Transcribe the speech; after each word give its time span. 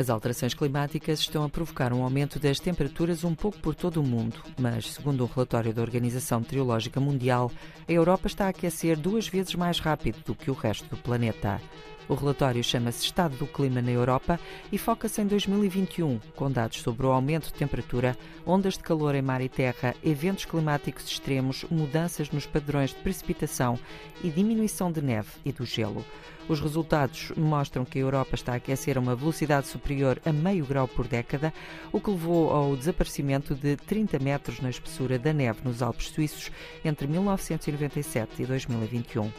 As 0.00 0.08
alterações 0.08 0.54
climáticas 0.54 1.20
estão 1.20 1.44
a 1.44 1.48
provocar 1.50 1.92
um 1.92 2.02
aumento 2.02 2.40
das 2.40 2.58
temperaturas 2.58 3.22
um 3.22 3.34
pouco 3.34 3.58
por 3.58 3.74
todo 3.74 4.00
o 4.00 4.02
mundo, 4.02 4.42
mas, 4.58 4.94
segundo 4.94 5.22
um 5.22 5.26
relatório 5.26 5.74
da 5.74 5.82
Organização 5.82 6.40
Meteorológica 6.40 6.98
Mundial, 6.98 7.52
a 7.86 7.92
Europa 7.92 8.26
está 8.26 8.46
a 8.46 8.48
aquecer 8.48 8.98
duas 8.98 9.28
vezes 9.28 9.54
mais 9.54 9.78
rápido 9.78 10.16
do 10.24 10.34
que 10.34 10.50
o 10.50 10.54
resto 10.54 10.88
do 10.88 10.96
planeta. 10.96 11.60
O 12.08 12.14
relatório 12.14 12.64
chama-se 12.64 13.04
Estado 13.04 13.36
do 13.36 13.46
Clima 13.46 13.82
na 13.82 13.90
Europa 13.90 14.40
e 14.72 14.78
foca-se 14.78 15.20
em 15.20 15.26
2021, 15.26 16.18
com 16.34 16.50
dados 16.50 16.80
sobre 16.80 17.06
o 17.06 17.12
aumento 17.12 17.48
de 17.48 17.54
temperatura, 17.54 18.16
ondas 18.46 18.78
de 18.78 18.80
calor 18.80 19.14
em 19.14 19.22
mar 19.22 19.42
e 19.42 19.50
terra, 19.50 19.94
eventos 20.02 20.46
climáticos 20.46 21.04
extremos, 21.04 21.64
mudanças 21.70 22.30
nos 22.30 22.46
padrões 22.46 22.90
de 22.90 22.96
precipitação 22.96 23.78
e 24.24 24.30
diminuição 24.30 24.90
de 24.90 25.02
neve 25.02 25.28
e 25.44 25.52
do 25.52 25.66
gelo. 25.66 26.04
Os 26.48 26.58
resultados 26.58 27.30
mostram 27.36 27.84
que 27.84 27.96
a 27.96 28.02
Europa 28.02 28.34
está 28.34 28.54
a 28.54 28.56
aquecer 28.56 28.96
a 28.96 29.00
uma 29.00 29.14
velocidade 29.14 29.68
superior 29.68 29.89
a 30.24 30.32
meio 30.32 30.64
grau 30.64 30.86
por 30.86 31.06
década, 31.06 31.52
o 31.92 32.00
que 32.00 32.10
levou 32.10 32.50
ao 32.50 32.76
desaparecimento 32.76 33.54
de 33.54 33.76
30 33.76 34.18
metros 34.18 34.60
na 34.60 34.70
espessura 34.70 35.18
da 35.18 35.32
neve 35.32 35.60
nos 35.64 35.82
Alpes 35.82 36.08
suíços 36.08 36.50
entre 36.84 37.06
1997 37.06 38.42
e 38.42 38.46
2021. 38.46 39.30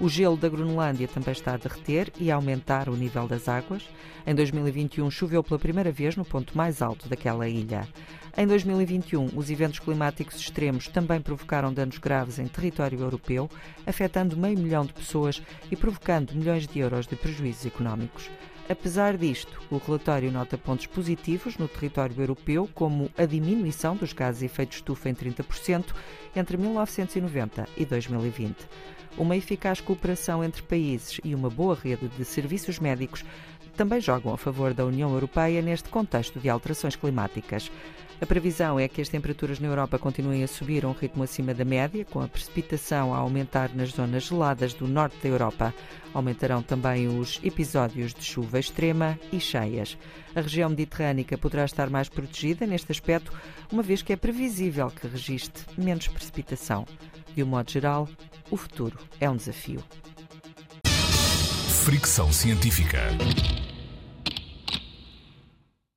O 0.00 0.08
gelo 0.08 0.36
da 0.36 0.48
Groenlândia 0.48 1.06
também 1.06 1.32
está 1.32 1.54
a 1.54 1.56
derreter 1.56 2.12
e 2.18 2.30
a 2.30 2.34
aumentar 2.34 2.88
o 2.88 2.96
nível 2.96 3.28
das 3.28 3.48
águas. 3.48 3.88
Em 4.26 4.34
2021 4.34 5.08
choveu 5.10 5.42
pela 5.42 5.58
primeira 5.58 5.92
vez 5.92 6.16
no 6.16 6.24
ponto 6.24 6.56
mais 6.56 6.82
alto 6.82 7.08
daquela 7.08 7.48
ilha. 7.48 7.86
Em 8.36 8.44
2021, 8.48 9.30
os 9.36 9.48
eventos 9.48 9.78
climáticos 9.78 10.34
extremos 10.34 10.88
também 10.88 11.20
provocaram 11.20 11.72
danos 11.72 11.98
graves 11.98 12.40
em 12.40 12.48
território 12.48 12.98
europeu, 12.98 13.48
afetando 13.86 14.36
meio 14.36 14.58
milhão 14.58 14.84
de 14.84 14.92
pessoas 14.92 15.40
e 15.70 15.76
provocando 15.76 16.34
milhões 16.34 16.66
de 16.66 16.80
euros 16.80 17.06
de 17.06 17.14
prejuízos 17.14 17.64
económicos. 17.64 18.28
Apesar 18.68 19.18
disto, 19.18 19.60
o 19.70 19.76
relatório 19.76 20.32
nota 20.32 20.56
pontos 20.56 20.86
positivos 20.86 21.58
no 21.58 21.68
território 21.68 22.18
europeu, 22.18 22.68
como 22.72 23.10
a 23.16 23.26
diminuição 23.26 23.94
dos 23.94 24.14
gases 24.14 24.40
de 24.40 24.46
efeito 24.46 24.72
estufa 24.72 25.10
em 25.10 25.14
30% 25.14 25.94
entre 26.34 26.56
1990 26.56 27.68
e 27.76 27.84
2020. 27.84 28.56
Uma 29.16 29.36
eficaz 29.36 29.80
cooperação 29.80 30.42
entre 30.42 30.62
países 30.62 31.20
e 31.22 31.34
uma 31.34 31.48
boa 31.48 31.76
rede 31.76 32.08
de 32.08 32.24
serviços 32.24 32.80
médicos 32.80 33.24
também 33.76 34.00
jogam 34.00 34.32
a 34.32 34.38
favor 34.38 34.74
da 34.74 34.84
União 34.84 35.12
Europeia 35.12 35.62
neste 35.62 35.88
contexto 35.88 36.40
de 36.40 36.48
alterações 36.48 36.96
climáticas. 36.96 37.70
A 38.20 38.26
previsão 38.26 38.78
é 38.78 38.88
que 38.88 39.00
as 39.00 39.08
temperaturas 39.08 39.58
na 39.58 39.66
Europa 39.68 39.98
continuem 39.98 40.42
a 40.44 40.48
subir 40.48 40.84
a 40.84 40.88
um 40.88 40.92
ritmo 40.92 41.24
acima 41.24 41.52
da 41.52 41.64
média, 41.64 42.04
com 42.04 42.20
a 42.20 42.28
precipitação 42.28 43.12
a 43.12 43.18
aumentar 43.18 43.74
nas 43.74 43.90
zonas 43.90 44.24
geladas 44.24 44.72
do 44.72 44.86
norte 44.86 45.16
da 45.22 45.28
Europa. 45.28 45.74
Aumentarão 46.12 46.62
também 46.62 47.06
os 47.06 47.40
episódios 47.42 48.14
de 48.14 48.24
chuva 48.24 48.58
extrema 48.58 49.18
e 49.32 49.40
cheias. 49.40 49.98
A 50.34 50.40
região 50.40 50.70
mediterrânica 50.70 51.36
poderá 51.36 51.64
estar 51.64 51.90
mais 51.90 52.08
protegida 52.08 52.66
neste 52.66 52.92
aspecto, 52.92 53.32
uma 53.70 53.82
vez 53.82 54.00
que 54.00 54.12
é 54.12 54.16
previsível 54.16 54.90
que 54.90 55.08
registre 55.08 55.64
menos 55.76 56.08
precipitação. 56.08 56.86
De 57.34 57.42
um 57.42 57.46
modo 57.46 57.68
geral, 57.70 58.08
o 58.54 58.56
futuro 58.56 58.96
é 59.20 59.28
um 59.28 59.36
desafio. 59.36 59.82
Fricção 61.84 62.32
científica. 62.32 63.00